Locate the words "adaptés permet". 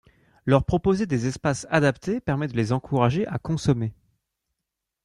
1.69-2.47